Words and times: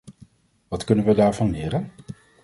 Wat 0.67 0.83
kunnen 0.83 1.05
we 1.05 1.13
daarvan 1.13 1.51
leren? 1.51 1.91